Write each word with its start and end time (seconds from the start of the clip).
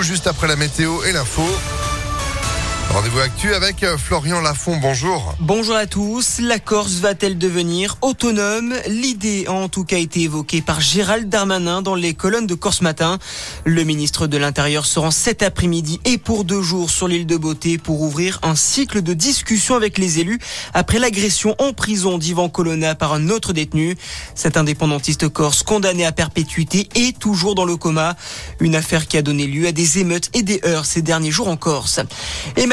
juste 0.00 0.26
après 0.26 0.48
la 0.48 0.56
météo 0.56 1.02
et 1.04 1.12
l'info. 1.12 1.42
Rendez-vous 2.90 3.18
actu 3.18 3.54
avec 3.54 3.82
euh, 3.82 3.98
Florian 3.98 4.40
Lafont. 4.40 4.76
Bonjour. 4.76 5.34
Bonjour 5.40 5.74
à 5.74 5.86
tous. 5.86 6.38
La 6.40 6.60
Corse 6.60 6.94
va-t-elle 7.00 7.38
devenir 7.38 7.96
autonome? 8.02 8.74
L'idée 8.86 9.46
a 9.48 9.52
en 9.52 9.68
tout 9.68 9.84
cas 9.84 9.98
été 9.98 10.20
évoquée 10.20 10.62
par 10.62 10.80
Gérald 10.80 11.28
Darmanin 11.28 11.82
dans 11.82 11.96
les 11.96 12.14
colonnes 12.14 12.46
de 12.46 12.54
Corse 12.54 12.82
Matin. 12.82 13.18
Le 13.64 13.82
ministre 13.82 14.28
de 14.28 14.36
l'Intérieur 14.36 14.86
se 14.86 15.00
rend 15.00 15.10
cet 15.10 15.42
après-midi 15.42 16.00
et 16.04 16.18
pour 16.18 16.44
deux 16.44 16.62
jours 16.62 16.88
sur 16.88 17.08
l'île 17.08 17.26
de 17.26 17.36
Beauté 17.36 17.78
pour 17.78 18.00
ouvrir 18.00 18.38
un 18.42 18.54
cycle 18.54 19.02
de 19.02 19.12
discussion 19.12 19.74
avec 19.74 19.98
les 19.98 20.20
élus 20.20 20.38
après 20.72 21.00
l'agression 21.00 21.56
en 21.58 21.72
prison 21.72 22.16
d'Ivan 22.16 22.48
Colonna 22.48 22.94
par 22.94 23.12
un 23.12 23.28
autre 23.28 23.52
détenu. 23.52 23.96
Cet 24.36 24.56
indépendantiste 24.56 25.28
corse 25.28 25.64
condamné 25.64 26.06
à 26.06 26.12
perpétuité 26.12 26.88
est 26.94 27.18
toujours 27.18 27.56
dans 27.56 27.64
le 27.64 27.76
coma. 27.76 28.14
Une 28.60 28.76
affaire 28.76 29.08
qui 29.08 29.16
a 29.16 29.22
donné 29.22 29.46
lieu 29.46 29.66
à 29.66 29.72
des 29.72 29.98
émeutes 29.98 30.30
et 30.34 30.42
des 30.42 30.60
heurts 30.64 30.86
ces 30.86 31.02
derniers 31.02 31.32
jours 31.32 31.48
en 31.48 31.56
Corse. 31.56 32.00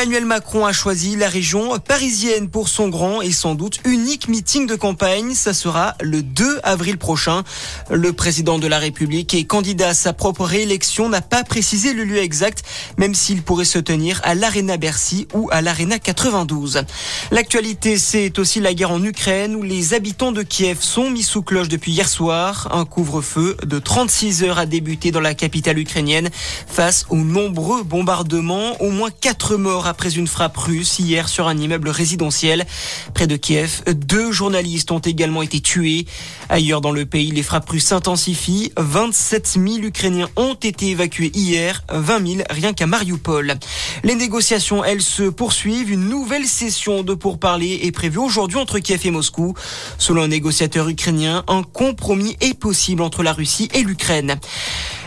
Emmanuel 0.01 0.25
Macron 0.25 0.65
a 0.65 0.73
choisi 0.73 1.15
la 1.15 1.29
région 1.29 1.77
parisienne 1.77 2.49
pour 2.49 2.69
son 2.69 2.89
grand 2.89 3.21
et 3.21 3.31
sans 3.31 3.53
doute 3.53 3.81
unique 3.85 4.29
meeting 4.29 4.65
de 4.65 4.73
campagne. 4.73 5.35
Ça 5.35 5.53
sera 5.53 5.93
le 6.01 6.23
2 6.23 6.59
avril 6.63 6.97
prochain. 6.97 7.43
Le 7.91 8.11
président 8.11 8.57
de 8.57 8.65
la 8.65 8.79
République 8.79 9.35
et 9.35 9.45
candidat 9.45 9.89
à 9.89 9.93
sa 9.93 10.11
propre 10.11 10.43
réélection 10.43 11.07
n'a 11.07 11.21
pas 11.21 11.43
précisé 11.43 11.93
le 11.93 12.03
lieu 12.03 12.17
exact, 12.17 12.63
même 12.97 13.13
s'il 13.13 13.43
pourrait 13.43 13.63
se 13.63 13.77
tenir 13.77 14.19
à 14.23 14.33
l'Arena 14.33 14.75
Bercy 14.77 15.27
ou 15.35 15.49
à 15.51 15.61
l'Arena 15.61 15.99
92. 15.99 16.81
L'actualité, 17.29 17.99
c'est 17.99 18.39
aussi 18.39 18.59
la 18.59 18.73
guerre 18.73 18.89
en 18.89 19.03
Ukraine 19.03 19.55
où 19.55 19.61
les 19.61 19.93
habitants 19.93 20.31
de 20.31 20.41
Kiev 20.41 20.79
sont 20.81 21.11
mis 21.11 21.21
sous 21.21 21.43
cloche 21.43 21.69
depuis 21.69 21.91
hier 21.91 22.09
soir. 22.09 22.69
Un 22.71 22.85
couvre-feu 22.85 23.55
de 23.63 23.77
36 23.77 24.45
heures 24.45 24.57
a 24.57 24.65
débuté 24.65 25.11
dans 25.11 25.21
la 25.21 25.35
capitale 25.35 25.77
ukrainienne 25.77 26.31
face 26.65 27.05
aux 27.11 27.17
nombreux 27.17 27.83
bombardements. 27.83 28.81
Au 28.81 28.89
moins 28.89 29.11
4 29.11 29.57
morts 29.57 29.90
après 29.91 30.15
une 30.15 30.25
frappe 30.25 30.55
russe 30.55 30.99
hier 30.99 31.27
sur 31.27 31.49
un 31.49 31.57
immeuble 31.57 31.89
résidentiel. 31.89 32.65
Près 33.13 33.27
de 33.27 33.35
Kiev, 33.35 33.83
deux 33.93 34.31
journalistes 34.31 34.89
ont 34.91 34.99
également 34.99 35.41
été 35.41 35.59
tués. 35.59 36.05
Ailleurs 36.47 36.79
dans 36.79 36.93
le 36.93 37.05
pays, 37.05 37.29
les 37.31 37.43
frappes 37.43 37.69
russes 37.69 37.87
s'intensifient. 37.87 38.71
27 38.77 39.59
000 39.61 39.67
Ukrainiens 39.83 40.29
ont 40.37 40.53
été 40.53 40.91
évacués 40.91 41.29
hier, 41.33 41.83
20 41.91 42.27
000 42.27 42.41
rien 42.49 42.71
qu'à 42.71 42.87
Mariupol. 42.87 43.55
Les 44.03 44.15
négociations, 44.15 44.81
elles, 44.81 45.01
se 45.01 45.23
poursuivent. 45.23 45.91
Une 45.91 46.07
nouvelle 46.07 46.45
session 46.45 47.03
de 47.03 47.13
pourparlers 47.13 47.81
est 47.83 47.91
prévue 47.91 48.19
aujourd'hui 48.19 48.59
entre 48.59 48.79
Kiev 48.79 49.01
et 49.05 49.11
Moscou. 49.11 49.55
Selon 49.97 50.23
un 50.23 50.29
négociateur 50.29 50.87
ukrainien, 50.87 51.43
un 51.49 51.63
compromis 51.63 52.37
est 52.39 52.57
possible 52.57 53.01
entre 53.01 53.23
la 53.23 53.33
Russie 53.33 53.67
et 53.73 53.83
l'Ukraine. 53.83 54.39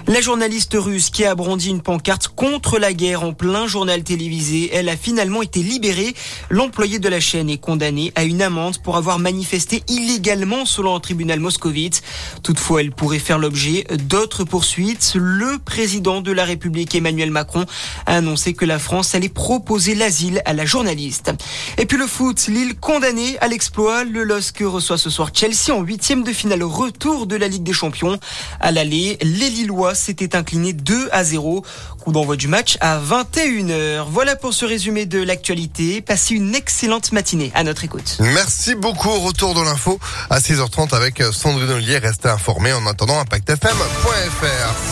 La 0.07 0.21
journaliste 0.21 0.77
russe 0.79 1.09
qui 1.09 1.25
a 1.25 1.35
brandi 1.35 1.71
une 1.71 1.81
pancarte 1.81 2.29
contre 2.29 2.79
la 2.79 2.93
guerre 2.93 3.23
en 3.23 3.33
plein 3.33 3.67
journal 3.67 4.05
télévisé, 4.05 4.69
elle 4.75 4.91
a 4.91 4.99
finalement 4.99 5.41
été 5.41 5.63
libérée. 5.63 6.15
L'employé 6.51 6.99
de 6.99 7.09
la 7.09 7.21
chaîne 7.21 7.49
est 7.49 7.57
condamné 7.57 8.13
à 8.15 8.25
une 8.25 8.43
amende 8.43 8.77
pour 8.83 8.99
avoir 8.99 9.19
manifesté 9.19 9.83
illégalement 9.89 10.67
selon 10.67 10.95
un 10.95 11.01
tribunal 11.01 11.41
moscovite. 11.41 12.03
Toutefois, 12.43 12.83
elle 12.83 12.93
pourrait 12.93 13.19
faire 13.19 13.39
l'objet 13.39 13.87
d'autres 13.95 14.45
poursuites. 14.45 15.15
Le 15.15 15.59
président 15.59 16.21
de 16.21 16.33
la 16.33 16.45
République, 16.45 16.95
Emmanuel 16.95 17.31
Macron, 17.31 17.65
a 18.05 18.17
annoncé 18.17 18.53
que 18.53 18.67
la 18.67 18.79
France 18.79 19.15
allait 19.15 19.31
proposer 19.31 19.95
l'asile 19.95 20.43
à 20.45 20.53
la 20.53 20.67
journaliste. 20.67 21.33
Et 21.79 21.87
puis 21.87 21.97
le 21.97 22.07
foot, 22.07 22.47
Lille 22.49 22.77
condamné 22.79 23.39
à 23.41 23.49
l'exploit. 23.49 24.05
Le 24.05 24.23
LOSC 24.23 24.65
reçoit 24.67 24.99
ce 24.99 25.09
soir 25.09 25.31
Chelsea 25.33 25.75
en 25.75 25.81
huitième 25.81 26.25
de 26.25 26.33
finale 26.33 26.63
retour 26.63 27.27
de 27.27 27.37
la 27.37 27.49
Ligue 27.49 27.63
des 27.63 27.73
Champions. 27.73 28.21
À 28.61 28.71
l'aller, 28.71 29.17
les 29.23 29.49
Lillois 29.49 29.94
s'était 29.95 30.37
incliné 30.37 30.73
2 30.73 31.09
à 31.13 31.25
0. 31.25 31.65
Coup 32.01 32.13
d'envoi 32.13 32.37
du 32.37 32.49
match 32.49 32.77
à 32.81 32.99
21h. 32.99 34.07
Voilà 34.11 34.37
pour 34.37 34.53
ce 34.53 34.65
résumé 34.65 35.07
de 35.07 35.23
l'actualité. 35.23 36.01
Passez 36.01 36.35
une 36.35 36.55
excellente 36.55 37.13
matinée 37.13 37.51
à 37.55 37.65
notre 37.65 37.85
écoute. 37.85 38.19
Merci 38.21 38.75
beaucoup. 38.75 39.11
Retour 39.21 39.55
de 39.55 39.63
l'info 39.63 39.99
à 40.31 40.39
6h30 40.39 40.95
avec 40.95 41.23
Sandrine 41.33 41.71
Ollier. 41.71 41.99
Restez 41.99 42.29
informés 42.29 42.73
en 42.73 42.87
attendant 42.87 43.19
impactfm.fr. 43.21 43.69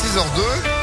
6h02. 0.05 0.82